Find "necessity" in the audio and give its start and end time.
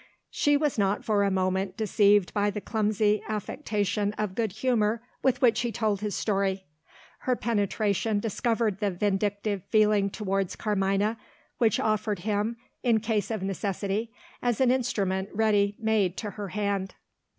13.43-14.11